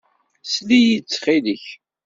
[0.51, 1.65] Sel-iyi-d, ttxil-k.